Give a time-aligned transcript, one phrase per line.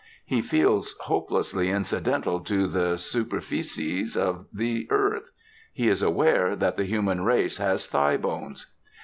[0.25, 5.29] He feels hopelessly incidental to the superficies of the earth.
[5.71, 8.65] He is aware that the human race has thigh bones....